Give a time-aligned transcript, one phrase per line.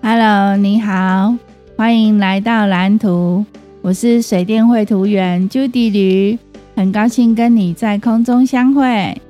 [0.00, 1.34] Hello，你好，
[1.76, 3.44] 欢迎来到蓝图。
[3.82, 6.38] 我是水电绘图员 Judy，
[6.76, 9.20] 很高兴跟你在空中相会。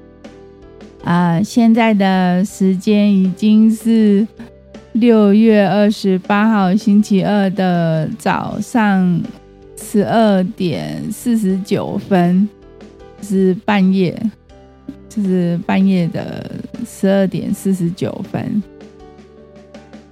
[1.04, 4.26] 啊、现在的时间已经是
[4.92, 9.22] 六月二十八号星期二的早上
[9.76, 12.46] 十二点四十九分，
[13.22, 14.14] 是半夜，
[15.08, 16.50] 就是半夜的
[16.86, 18.62] 十二点四十九分。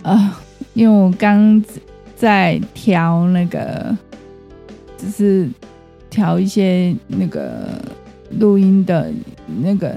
[0.02, 0.40] 啊、
[0.76, 1.60] 因为我刚
[2.14, 3.96] 在调那个。
[4.98, 5.46] 就是
[6.08, 7.68] 调一些那个
[8.40, 9.12] 录音的
[9.62, 9.94] 那个，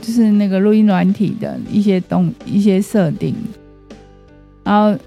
[0.00, 3.34] 就是那个录音软体的一些东一些设定，
[4.64, 4.98] 然后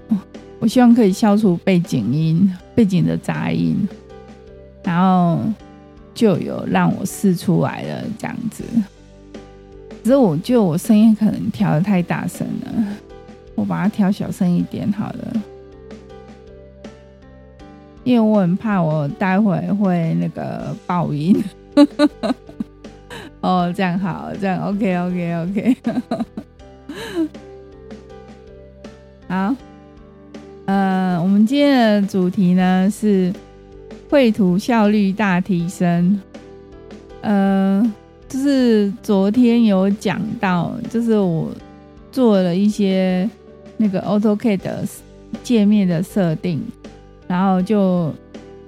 [0.60, 3.76] 我希望可以消除背景音、背景的杂音，
[4.84, 5.40] 然后
[6.14, 8.62] 就有让我试出来了这样子。
[10.04, 12.86] 只是我觉得我声音可能调得太大声了，
[13.58, 15.42] 我把它调小声一点好了。
[18.04, 21.36] 因为我很怕我待会会那个爆音，
[23.42, 25.76] 哦，这样好，这样 OK OK OK，
[29.28, 29.54] 好，
[30.64, 33.30] 呃，我们今天的主题呢是
[34.08, 36.18] 绘图效率大提升，
[37.20, 37.92] 呃，
[38.26, 41.50] 就是昨天有讲到，就是我
[42.10, 43.28] 做了一些
[43.78, 44.60] 那个 AutoCAD
[45.42, 46.60] 界面的设定。
[47.26, 48.10] 然后就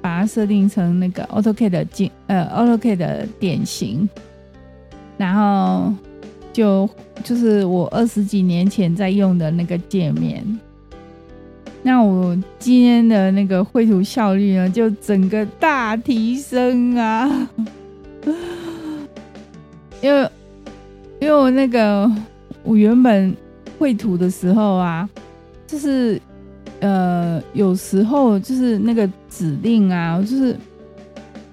[0.03, 4.07] 把它设定成那个 AutoCAD 的景，呃，AutoCAD 的典型，
[5.17, 5.91] 然后
[6.53, 6.87] 就
[7.25, 10.45] 就是我二十几年前在用的那个界面。
[11.83, 17.49] 那我今天的那个绘图效率呢，就整个大提升啊！
[20.03, 20.31] 因为
[21.19, 22.11] 因为我那个
[22.63, 23.35] 我原本
[23.81, 25.11] 绘图的时候啊，
[25.67, 26.21] 就是。
[26.83, 30.57] 呃，有时候就是那个指令啊，就是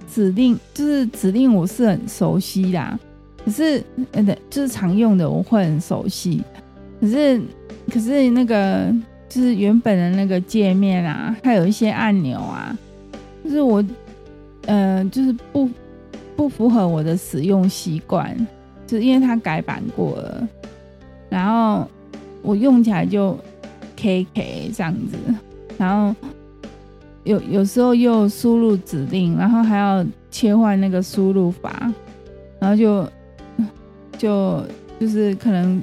[0.09, 2.99] 指令，就是指令，我是很熟悉的。
[3.43, 3.83] 可是，
[4.13, 6.41] 呃，就是常用的，我会很熟悉。
[7.01, 7.41] 可是，
[7.91, 8.89] 可是那个
[9.27, 12.73] 就是原本的那个界面啊，它有一些按钮啊，
[13.43, 13.83] 就是我，
[14.65, 15.69] 呃，就是不
[16.37, 18.33] 不符合我的使用习惯，
[18.85, 20.47] 就是因为它改版过了，
[21.27, 21.85] 然后
[22.47, 23.37] 我用起来就。
[23.99, 25.17] K K 这样子，
[25.75, 26.15] 然后
[27.23, 31.91] 有有时候又输入指令，然后还要切换那个输入法，
[32.59, 33.09] 然后就
[34.15, 34.63] 就
[34.99, 35.81] 就是可能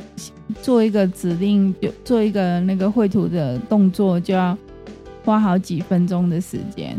[0.63, 4.57] 做一个指令，就做一个那个绘图的动作，就要
[5.25, 6.97] 花好几分钟的时间。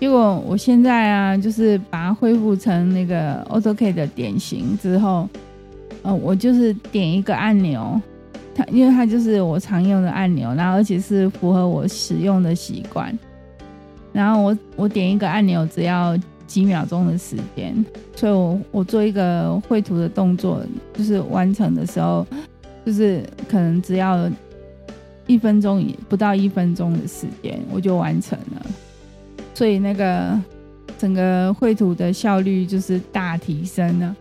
[0.00, 5.28] 结果我现在啊，就是把它恢复成那个 AutoCAD 的典型之后，
[6.02, 8.02] 呃，我就是点一个按钮。
[8.70, 13.16] 因为它就是我常用的按钮，然后而且是符合我使用的习惯。
[14.12, 17.84] 然后我我点一个按钮只要几秒钟的时间，
[18.16, 20.60] 所以我我做一个绘图的动作，
[20.94, 22.26] 就是完成的时候，
[22.84, 24.28] 就是可能只要
[25.26, 28.66] 一分钟以，不到一分钟的时间我就完成了。
[29.54, 30.40] 所以那个
[30.98, 34.16] 整个绘图的效率就是大提升了。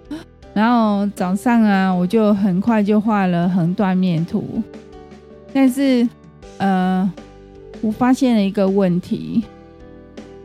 [0.57, 4.43] 然后早上啊，我就很快就画了横断面图，
[5.53, 6.09] 但是
[6.57, 7.07] 呃，
[7.79, 9.43] 我发现了一个问题，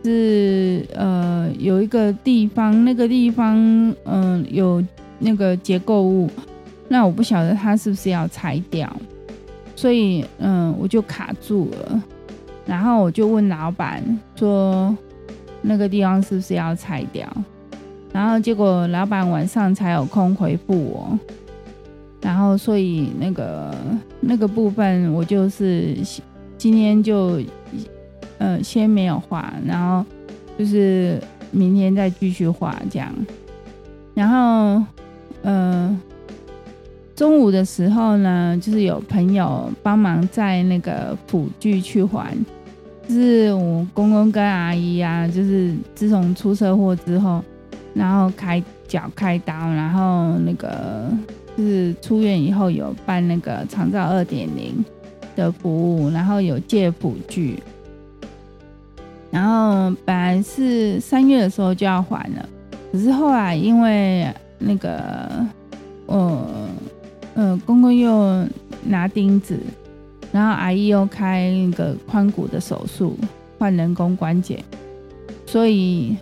[0.04, 3.56] 是呃有一个地方，那个地方
[4.04, 4.84] 嗯、有
[5.18, 6.28] 那个结构物，
[6.88, 8.94] 那我不晓得它是不是要拆掉，
[9.74, 12.02] 所以嗯、我就卡住了，
[12.66, 14.02] 然后我就问老板
[14.36, 14.94] 说，
[15.62, 17.26] 那个地方是不是要拆掉？
[18.12, 21.18] 然后结果老板晚上才有空回复我，
[22.20, 23.74] 然后所以那个
[24.20, 25.96] 那个部分我就是
[26.58, 27.40] 今天就
[28.36, 30.04] 呃先没有画，然后
[30.58, 31.18] 就是
[31.50, 33.10] 明天再继续画这样。
[34.12, 34.84] 然后
[35.40, 35.98] 呃
[37.16, 42.36] 中午的时候呢，就是有朋友帮忙载那个辅具去还，
[43.08, 47.42] 就是我公公跟阿姨啊，就是自从出车祸之后。
[47.94, 51.06] 然后开脚开刀，然后那个
[51.56, 54.82] 就是出院以后有办那个长照二点零
[55.36, 57.62] 的服务，然后有借辅具，
[59.30, 62.48] 然后本来是三月的时候就要还了，
[62.90, 64.26] 可是后来因为
[64.58, 65.28] 那个
[66.06, 66.68] 呃
[67.34, 68.46] 呃公公又
[68.86, 69.58] 拿钉子，
[70.32, 73.18] 然后阿姨又开那个髋骨的手术，
[73.58, 74.64] 换人工关节，
[75.44, 76.16] 所以。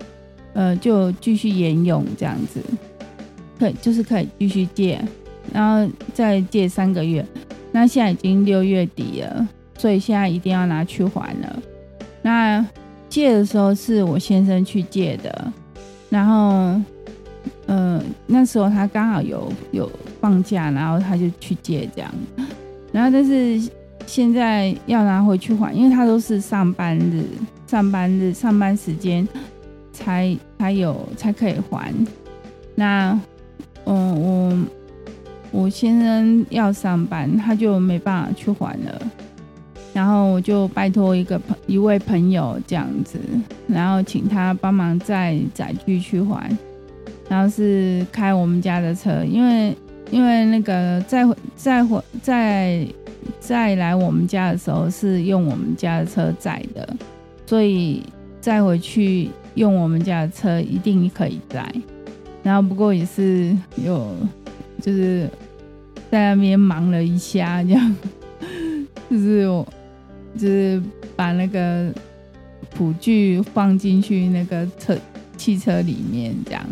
[0.52, 2.60] 呃，就继续沿用这样子，
[3.58, 5.00] 可以就是可以继续借，
[5.52, 7.24] 然后再借三个月。
[7.72, 9.48] 那现在已经六月底了，
[9.78, 11.62] 所以现在一定要拿去还了。
[12.22, 12.64] 那
[13.08, 15.52] 借的时候是我先生去借的，
[16.08, 16.80] 然后，
[17.66, 22.12] 呃，那时候他刚好有有放假，然后他就去借这样。
[22.92, 23.70] 然后但是
[24.06, 27.24] 现在要拿回去还，因为他都是上班日、
[27.68, 29.26] 上班日、上班时间
[30.00, 31.94] 才才有才可以还。
[32.74, 33.18] 那，
[33.84, 34.66] 嗯，
[35.52, 39.00] 我我先生要上班，他就没办法去还了。
[39.92, 43.18] 然后我就拜托一个朋一位朋友这样子，
[43.66, 46.48] 然后请他帮忙载载具去还，
[47.28, 49.76] 然后是开我们家的车，因为
[50.12, 52.86] 因为那个再回再回再
[53.40, 56.88] 再来我们家的时候是用我们家的车载的，
[57.44, 58.04] 所以
[58.40, 61.72] 再回去用我们家的车一定可以载。
[62.42, 64.14] 然后不过也是有
[64.80, 65.28] 就是
[66.10, 67.96] 在那边忙了一下，这样
[69.08, 69.66] 就是我。
[70.38, 70.80] 就是
[71.16, 71.92] 把那个
[72.70, 74.96] 辅具放进去那个车
[75.36, 76.64] 汽车里面，这样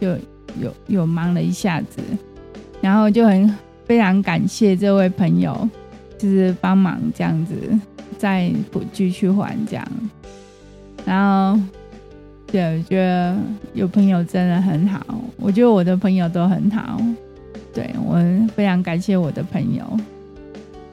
[0.00, 0.08] 就
[0.60, 2.02] 有有忙了一下子，
[2.80, 3.56] 然后就很
[3.86, 5.56] 非常感谢这位朋友，
[6.18, 7.54] 就是帮忙这样子
[8.18, 9.88] 载辅具去还这样，
[11.06, 11.62] 然后
[12.52, 13.34] 对，我觉得
[13.72, 15.00] 有朋友真的很好，
[15.38, 17.00] 我觉得我的朋友都很好，
[17.72, 18.20] 对，我
[18.54, 19.82] 非常感谢我的朋友。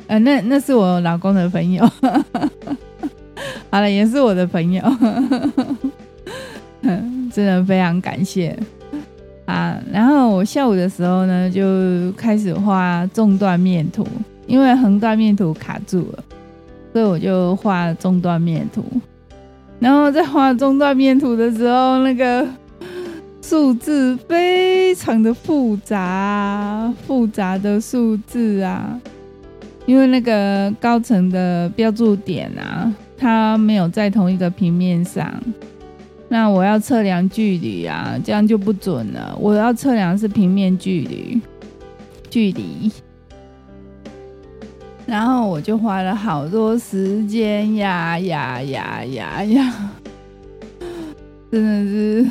[0.08, 1.86] 呃，那那是我老公的朋友，
[3.70, 4.82] 好了，也是我的朋友，
[7.34, 8.58] 真的非常感谢
[9.46, 9.78] 啊。
[9.92, 14.08] 然后我下午的时候呢，就开始画纵断面图，
[14.48, 16.24] 因为横断面图卡住了，
[16.94, 18.82] 所以我就画纵断面图。
[19.80, 22.46] 然后在画中断面图的时候，那个
[23.42, 29.00] 数字非常的复杂，复杂的数字啊。
[29.86, 35.34] 因为那个高层的标注点啊，它没有在同一个平面上，
[36.28, 39.36] 那我要测量距离啊，这样就不准了。
[39.40, 41.42] 我要测量是平面距离，
[42.30, 42.92] 距离，
[45.10, 49.90] 然后我就花了好多时间呀呀呀呀呀，
[51.52, 52.30] 真的是，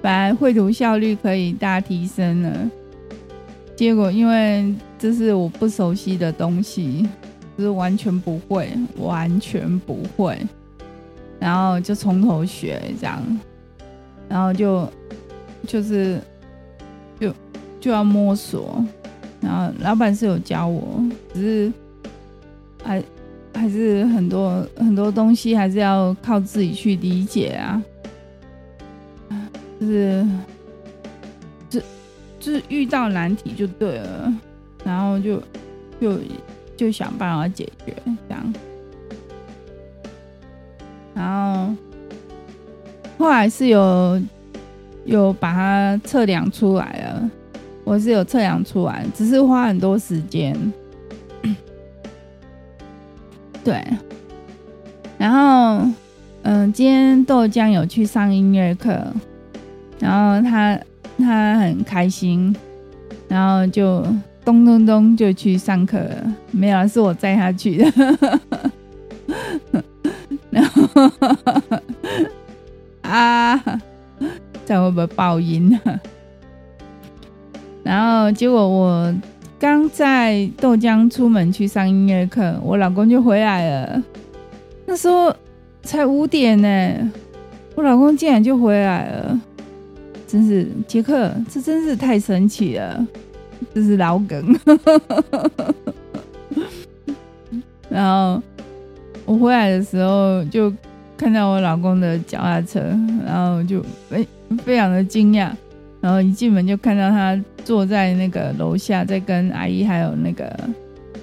[0.00, 2.70] 本来绘图效率可以大提升了。
[3.74, 7.08] 结果，因为这是我不熟悉的东西，
[7.56, 10.38] 就是完全不会，完全不会，
[11.40, 13.20] 然后就从头学这样，
[14.28, 14.88] 然后就
[15.66, 16.20] 就是
[17.18, 17.34] 就
[17.80, 18.80] 就要摸索，
[19.40, 21.02] 然后老板是有教我，
[21.32, 21.72] 只是
[22.82, 23.02] 还
[23.54, 27.82] 还是很多很多东西还是要靠自己去理解啊，
[29.80, 30.26] 就是。
[32.40, 34.32] 就是遇到难题就对了，
[34.84, 35.42] 然后就
[36.00, 36.18] 就
[36.76, 38.54] 就想办法解决这样，
[41.14, 41.74] 然后
[43.18, 44.22] 后来是有
[45.04, 47.07] 有把它测量出来了，
[47.88, 50.54] 我是有测量出来，只是花很多时间。
[53.64, 53.82] 对，
[55.16, 55.88] 然后
[56.42, 59.02] 嗯，今天豆浆有去上音乐课，
[59.98, 60.78] 然后他。
[61.20, 62.54] 他很开心，
[63.26, 64.06] 然后就
[64.44, 66.32] 咚咚咚就去上课了。
[66.52, 67.92] 没有，是我载他去的。
[70.48, 71.10] 然后
[73.02, 73.60] 啊，
[74.64, 76.00] 这会不会爆音啊？
[77.88, 79.14] 然后结果我
[79.58, 84.04] 刚在豆浆出门去上音乐课，我老公就回来了。
[84.84, 85.34] 那时候
[85.82, 87.10] 才五点呢，
[87.74, 89.40] 我老公竟然就回来了。
[90.26, 93.06] 真是杰克，这真是太神奇了，
[93.74, 94.54] 这是老梗。
[97.88, 98.42] 然后
[99.24, 100.70] 我回来的时候，就
[101.16, 102.80] 看到我老公的脚踏车，
[103.24, 104.28] 然后就非
[104.62, 105.50] 非常的惊讶。
[106.00, 110.58] 然后一进门就看到他坐在那个楼下，在跟阿姨还有那个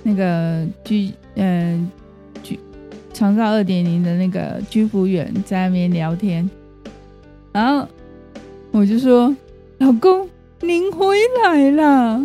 [0.04, 1.90] 那个居嗯
[2.44, 2.60] 居
[3.14, 6.50] 创造二点零的那个居服员在那边聊天，
[7.52, 7.88] 然后。
[8.72, 9.34] 我就说
[9.80, 10.28] ：“老公，
[10.60, 12.22] 您回来了。”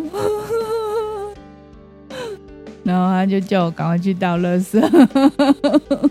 [2.82, 4.80] 然后他就叫我赶快去倒垃圾，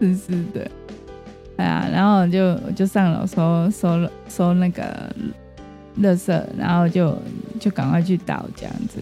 [0.00, 0.70] 真是的。
[1.62, 4.82] 哎呀，然后就就上楼收收收那个
[6.00, 7.16] 垃圾，然后就
[7.60, 8.98] 就赶快去倒这样子。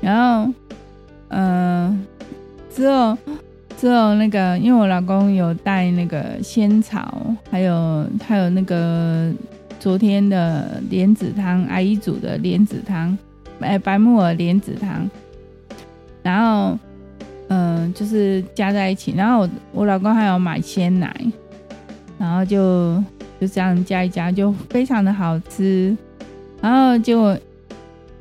[0.00, 0.16] 然
[0.46, 0.52] 后，
[1.28, 2.06] 嗯、
[2.72, 3.18] 之后。
[3.78, 7.18] 之后那个，因为我老公有带那个仙草，
[7.50, 9.32] 还有还有那个
[9.78, 13.16] 昨天的莲子汤，阿姨煮的莲子汤，
[13.60, 15.08] 哎，白木耳莲子汤。
[16.22, 16.78] 然后、
[17.94, 21.14] 就是加在一起，然后我我老公还有买鲜奶，
[22.18, 23.02] 然后就
[23.40, 25.96] 就这样加一加，就非常的好吃。
[26.60, 27.38] 然后结果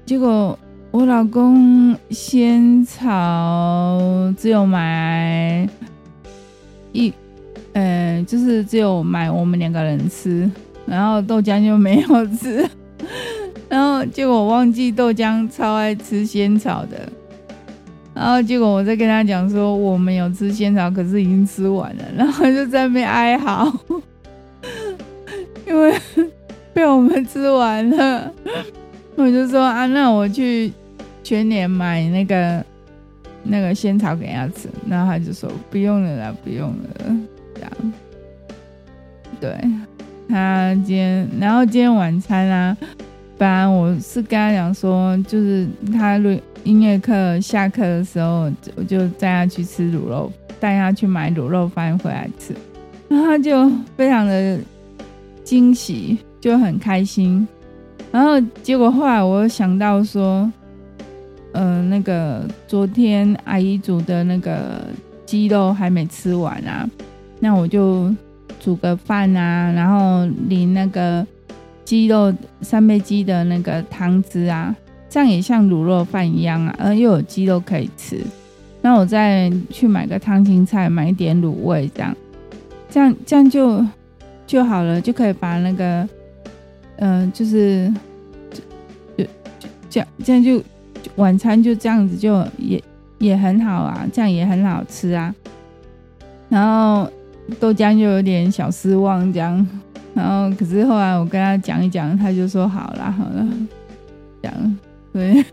[0.06, 0.58] 结果
[0.92, 4.00] 我老公仙草
[4.38, 5.68] 只有买
[6.94, 7.14] 一，
[7.74, 10.50] 呃，就是只有买我们两个人吃，
[10.86, 12.68] 然后豆浆就没有吃。
[13.70, 17.08] 然后结果我忘记豆浆超爱吃仙草的，
[18.20, 23.72] 然后结果我在跟他讲说我们有吃仙草，可是已经吃完了，然后就在那边哀嚎，
[25.66, 25.98] 因为
[26.74, 28.30] 被我们吃完了。
[29.16, 30.70] 我就说啊，那我去
[31.24, 32.62] 全年买那个
[33.44, 37.18] 那个仙草给他吃，然后他就说不用了啦，不用了，
[37.56, 37.72] 这样。
[39.40, 39.58] 对，
[40.28, 42.76] 他今天，然后今天晚餐啊。
[43.38, 46.18] 本来我是跟他讲说，就是他
[46.70, 52.54] 音乐课下课的时候，我就带他去吃卤肉，带他去买卤肉饭回来吃，
[53.08, 54.60] 然后就非常的
[55.44, 57.48] 惊喜，就很开心。
[58.12, 60.48] 然后结果后来我想到说，
[61.54, 64.86] 嗯、那个昨天阿姨煮的那个
[65.26, 66.88] 鸡肉还没吃完啊，
[67.40, 68.14] 那我就
[68.60, 71.26] 煮个饭啊，然后淋那个。
[71.86, 74.76] 鸡肉三杯鸡的那个汤汁啊，
[75.10, 78.22] 这样也像卤肉饭一样啊，而又有鸡肉可以吃。
[78.82, 82.16] 那我再去买个烫青菜，买一点卤味，这样，
[82.90, 83.86] 这样这样就
[84.48, 86.08] 就好了，就可以把那个，
[86.98, 87.92] 嗯、就是
[89.18, 89.24] 就
[89.60, 90.62] 就这样这样就
[91.16, 92.82] 晚餐就这样子就也
[93.18, 95.34] 也很好啊，这样也很好吃啊。
[96.48, 97.12] 然后
[97.60, 99.68] 豆浆就有点小失望，这样。
[100.16, 103.48] 然后，可是后来我跟他讲一讲，他就说好了，好了，
[104.42, 104.52] 讲
[105.14, 105.44] 对，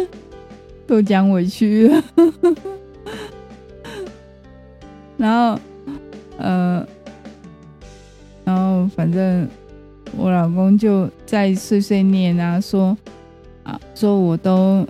[0.86, 2.04] 都讲委屈了。
[5.16, 5.60] 然后，
[6.38, 6.86] 呃，
[8.44, 9.48] 然后反正
[10.16, 12.96] 我老公就在碎碎念啊，说
[13.64, 14.86] 啊，说我都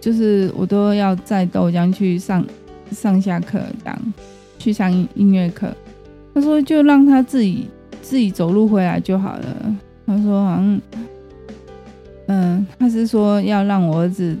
[0.00, 2.44] 就是我都要在豆浆去上
[2.90, 4.14] 上下课，这样
[4.58, 5.68] 去上音乐课。
[6.34, 7.68] 他说就让他自己。
[8.02, 9.76] 自己走路回来就好了。
[10.06, 10.80] 他说好像，
[12.26, 14.36] 嗯，他是说要让我儿子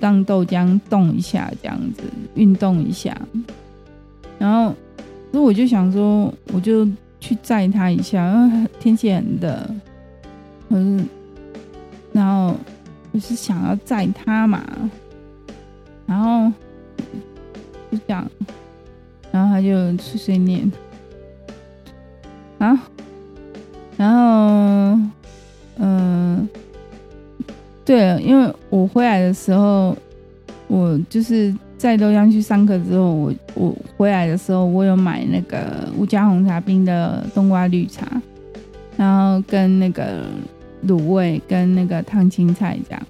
[0.00, 2.02] 让豆浆动一下，这样子
[2.34, 3.16] 运动一下。
[4.38, 4.74] 然后，
[5.30, 6.86] 那我就想说，我就
[7.20, 9.70] 去载他一下，因为天气很热。
[10.68, 11.04] 可是，
[12.12, 12.54] 然后
[13.12, 14.62] 我是想要载他嘛，
[16.06, 16.52] 然后
[17.90, 18.30] 就这样，
[19.30, 20.70] 然后他就碎碎念
[22.58, 22.82] 啊。
[23.96, 24.61] 然后，
[27.92, 29.94] 对，因为我回来的时候，
[30.66, 38.06] 我就是在豆浆去上课之后，我我回来的时候，我有买那个吴家红茶冰的冬瓜绿茶，
[38.96, 40.24] 然后跟那个
[40.88, 43.02] 卤味跟那个烫青菜这样，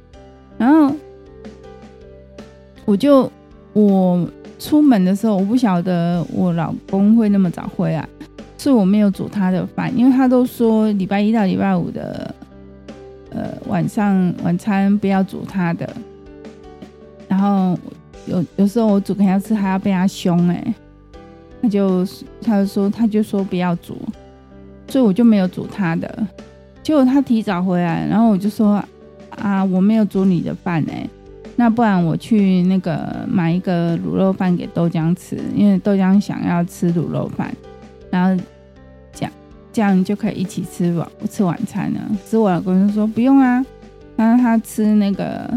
[0.58, 0.92] 然后
[2.84, 3.30] 我就
[3.74, 8.04] 我出门的时候，我不晓得我老公会那么早回来。
[8.58, 12.34] 是我没有煮他的饭，因为他都说礼拜一到礼拜五的，
[13.72, 15.88] 晚上晚餐不要煮他的。
[17.26, 17.78] 然后
[18.26, 20.74] 有有时候我煮给他吃，还要被他凶哎、欸，
[21.62, 22.06] 他就
[22.42, 23.96] 他就说他就说不要煮，
[24.88, 26.26] 所以我就没有煮他的。
[26.82, 28.84] 结果他提早回来，然后我就说
[29.30, 31.08] 啊，我没有煮你的饭哎、
[31.56, 37.50] 那不然我去那个买一个卤肉饭给豆浆吃，因为豆浆想要吃卤肉饭，
[38.10, 38.44] 然后。
[39.72, 42.00] 这样就可以一起吃晚吃晚餐了。
[42.24, 43.64] 所以我老公就说不用啊，
[44.16, 45.50] 他说他吃那个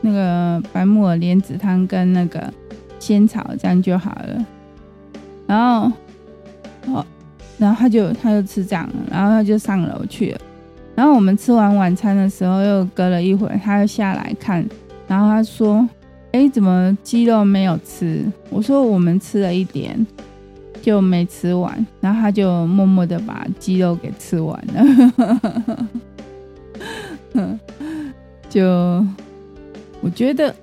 [0.00, 2.52] 那个白木耳莲子汤跟那个
[2.98, 4.46] 仙草，这样就好了。
[5.46, 5.92] 然后
[6.92, 7.06] 哦，
[7.56, 10.40] 然后他就他就吃这样，然后他就上楼去了。
[10.94, 14.66] 然后我们吃完晚餐的时候，又隔了一会儿，他又下来看，
[15.06, 15.88] 然后他说
[16.32, 20.04] ：“哎，怎么鸡肉没有吃？”我说：“我们吃了一点。”
[20.82, 24.82] 就没吃完，然后他就默默的把鸡肉给吃完了。
[28.48, 28.64] 就
[30.00, 30.54] 我觉得，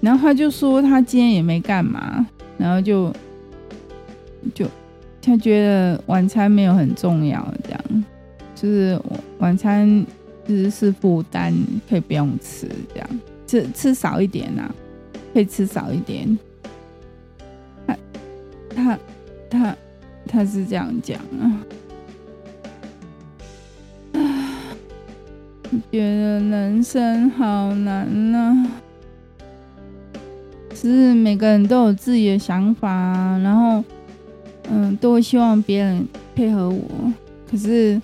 [0.00, 2.26] 然后他就说他今天也没干嘛，
[2.58, 3.10] 然后就
[4.54, 4.66] 就
[5.22, 8.04] 他觉得晚餐没有很重要，这样
[8.54, 9.00] 就是
[9.38, 10.04] 晚餐
[10.46, 11.54] 就是是负担，
[11.88, 14.70] 可以不用吃，这样吃吃少一点呐，
[15.32, 16.38] 可以吃少一点。
[19.54, 19.76] 他
[20.26, 21.62] 他是这样讲啊，
[25.90, 28.66] 觉得人生好难啊。
[30.70, 32.88] 就是每个人都有自己的想法，
[33.38, 33.82] 然后
[34.70, 36.82] 嗯，都会希望别人配合我。
[37.50, 38.02] 可是，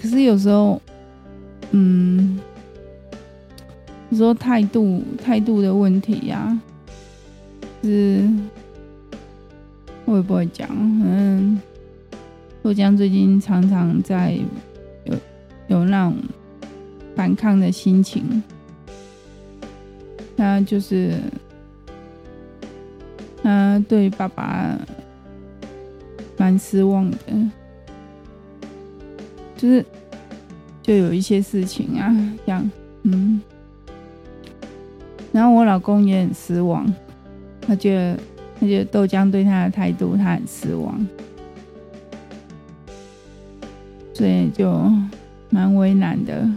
[0.00, 0.80] 可是有时候，
[1.72, 2.38] 嗯，
[4.10, 6.58] 有时候态度态度的问题呀、
[7.82, 8.26] 是
[10.12, 10.68] 会不会讲？
[10.70, 11.60] 嗯，
[12.62, 14.38] 豆浆最近常常在
[15.04, 15.14] 有
[15.68, 16.16] 有那种
[17.16, 18.42] 反抗的心情。
[20.36, 21.18] 他就是，
[23.42, 24.76] 他对爸爸
[26.36, 27.16] 蛮失望的，
[29.56, 29.84] 就是
[30.82, 32.12] 就有一些事情啊，
[32.44, 32.70] 这样，
[33.02, 33.40] 嗯，
[35.30, 36.92] 然后我老公也很失望，
[37.60, 38.18] 他觉得
[38.62, 41.04] 他觉得豆浆对他的态度，他很失望，
[44.14, 44.72] 所以就
[45.50, 46.48] 蛮为难的。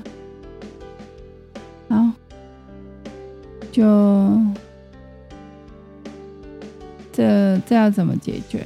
[3.71, 3.83] 就
[7.11, 8.63] 这这要怎么解决？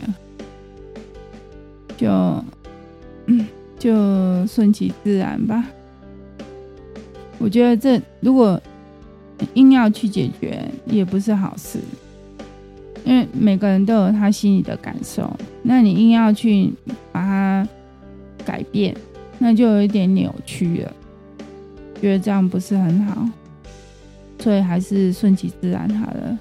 [1.96, 2.44] 就
[3.80, 5.66] 就顺其自然吧。
[7.40, 8.62] 我觉得这如果
[9.54, 11.80] 硬要去解决，也不是好事，
[13.04, 15.30] 因为每个人都有他心里的感受。
[15.64, 16.72] 那你硬要去
[17.12, 17.68] 把它
[18.46, 18.96] 改变，
[19.38, 20.92] 那就有一点扭曲了。
[22.02, 23.28] 觉得这样不是很好。
[24.40, 26.40] 所以还是顺其自然好了。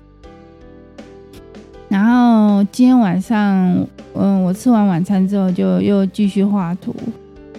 [1.89, 6.95] 然后今天晚上，嗯，我吃完晚餐之后，就又继续画图，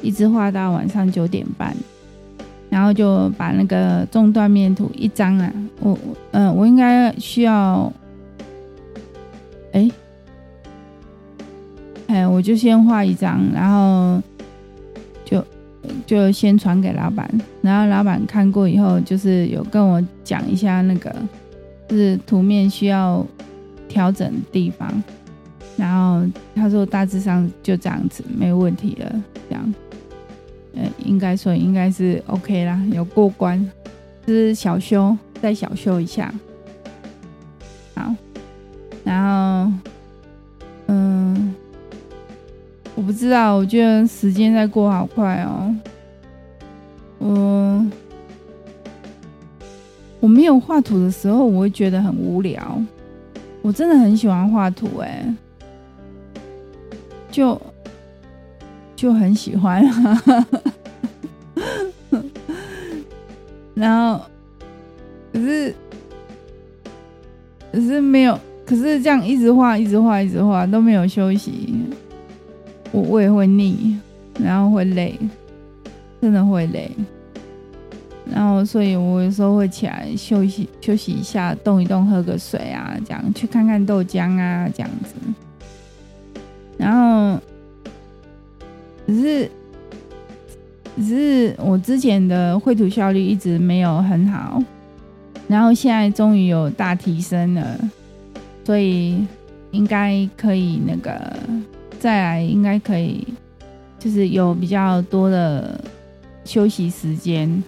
[0.01, 1.75] 一直画到晚上九点半。
[2.70, 5.98] 然后就把那个中断面图一张啊，我，
[6.32, 7.91] 嗯，我应该需要，
[9.72, 9.90] 哎，
[12.08, 14.22] 哎，我就先画一张，然后。
[15.26, 15.46] 就
[16.08, 17.30] 就先传给老板，
[17.62, 21.15] 然后老板看过以后，就是有跟我讲一下那个，
[21.88, 23.24] 就是图面需要
[23.88, 24.91] 调整的地方，
[25.78, 29.74] 然后他说大致上就这样子，没问题了，这样，
[30.74, 33.63] 呃，应该说应该是 OK 啦，有过关，
[34.26, 36.34] 就是小修，再小修一下，
[39.10, 39.72] 然后，
[40.86, 41.56] 嗯，
[42.93, 45.76] 我不知道，我觉得时间在过好快哦。
[47.19, 47.91] 嗯，
[50.19, 52.80] 我没有画图的时候，我会觉得很无聊。
[53.63, 55.26] 我真的很喜欢画图，哎，
[57.32, 57.60] 就
[58.95, 59.84] 就很喜欢。
[63.74, 64.22] 然后，
[65.34, 65.74] 可是
[67.72, 71.73] 可是没有，可是这样一直画，一直画，一直画都没有休息，
[72.91, 73.97] 我我也会腻，
[74.39, 75.17] 然后会累。
[76.21, 76.91] 真的会累，
[78.29, 85.15] 然后所以我有时候会起来休息休息一下，动一动，喝个水啊，这样去看看豆浆啊，这样子。
[86.77, 87.39] 然后
[89.08, 89.51] 只是
[90.97, 94.62] 只是我之前的绘图效率一直没有很好，
[95.47, 97.79] 然后现在终于有大提升了，
[98.69, 99.25] 所以
[99.71, 101.19] 应该可以那个
[101.99, 103.27] 再来，应该可以
[103.97, 105.84] 就是有比较多的。
[106.45, 107.63] 休息时间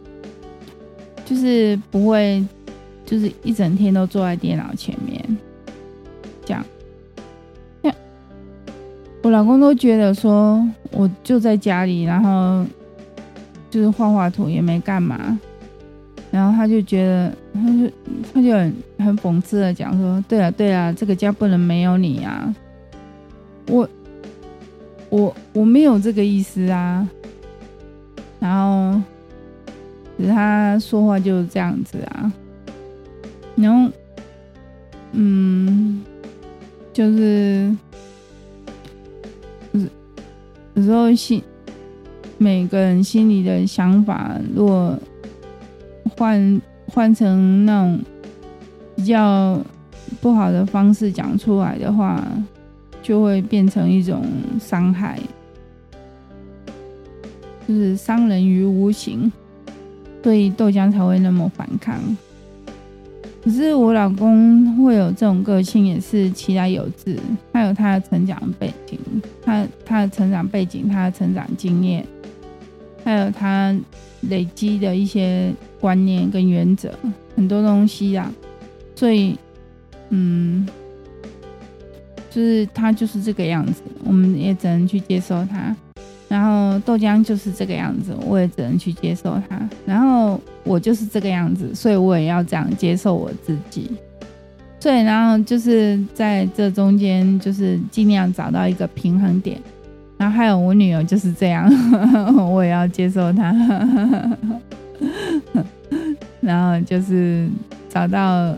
[1.26, 2.44] 就是不会，
[3.04, 5.38] 就是一整天都坐在电脑前面，
[6.46, 6.64] 这样。
[9.24, 12.64] 我老公都觉得说，我就在家里，然后
[13.72, 15.40] 就是画画图也没干嘛，
[16.32, 17.92] 然后他就觉得，他就
[18.34, 22.56] 他就很很讽刺的讲说，对啊对啊，这个家不能没有你啊。
[23.68, 23.88] 我
[25.10, 27.08] 我我没有这个意思啊。
[28.40, 29.00] 然后，
[30.26, 32.34] 他说话就是这样子啊。
[33.56, 33.92] 然后，
[35.12, 36.02] 嗯，
[36.92, 37.78] 就是，
[39.74, 39.90] 就是
[40.74, 41.44] 有时候心，
[42.38, 44.98] 每个人心里的想法，如果
[46.22, 48.00] 换换成那种
[48.96, 49.60] 比较
[50.22, 52.24] 不好的方式讲出来的话，
[53.02, 54.24] 就会变成一种
[54.60, 55.20] 伤害。
[57.68, 59.32] 就是伤人于无形，
[60.22, 62.00] 所以豆浆才会那么反抗。
[63.44, 67.18] 可是我老公会有这种个性，也是其来有志。
[67.52, 69.00] 他有他的成长背景，
[69.44, 72.06] 他他的成长背景，他的成长经验，
[73.04, 73.76] 还有他
[74.30, 75.52] 累积的一些
[75.82, 76.94] 观念跟原则，
[77.36, 78.32] 很多东西啊。
[78.96, 79.36] 所以，
[80.10, 80.66] 嗯，
[82.30, 85.76] 就是他就是这个样子，我们也只能去接受他。
[86.30, 89.60] 然后豆浆就是这个样子，我也只能去接受他。
[89.86, 93.92] 然后我就是这个样子，所以我也要这样接受我自己。
[94.80, 99.60] 所以，然后就是在这中间，就是尽量找到一个平衡点。
[100.18, 101.68] 然后还有我女儿就是这样，
[102.54, 103.52] 我也要接受她。
[106.42, 107.48] 然后就是
[107.90, 108.56] 找到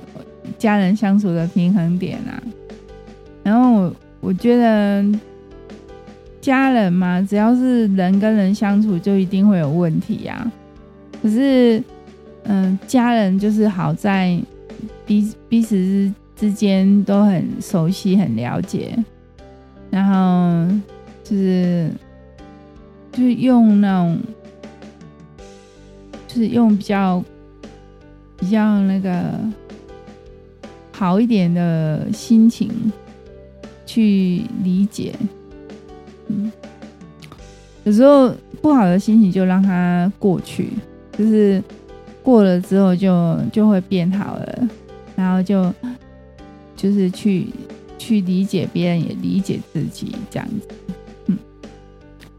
[0.58, 2.41] 家人相处的平衡点啊。
[3.43, 5.06] 然后我我觉得
[6.39, 10.52] 家人嘛，只要是人跟人相处，就一定会有问题呀。
[11.22, 11.82] 可是，
[12.43, 14.38] 嗯，家人就是好在
[15.06, 18.98] 彼彼此之之间都很熟悉、很了解，
[19.89, 20.74] 然后
[21.24, 21.89] 就是
[23.12, 24.19] 就是用那种，
[26.34, 27.24] 就是用比较
[28.38, 29.39] 比较那个
[30.91, 32.72] 好一点的心情。
[33.86, 35.13] 去理解，
[36.28, 36.52] 嗯，
[37.84, 40.69] 有时候不好的心情就让它过去，
[41.15, 41.62] 就是
[42.24, 44.67] 过了之后就就会变好了，
[45.15, 45.72] 然后就
[46.76, 47.48] 就是去
[48.00, 50.67] 去理解别人，也理解自己，这样子，
[51.28, 51.38] 嗯，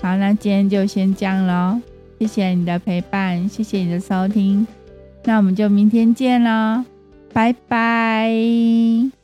[0.01, 1.79] 好，那今天就先这样喽，
[2.19, 4.67] 谢谢你的陪伴，谢谢你的收听，
[5.25, 6.85] 那我们就明天见喽，
[7.33, 9.24] 拜拜。